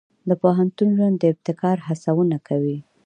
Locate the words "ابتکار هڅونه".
1.33-2.37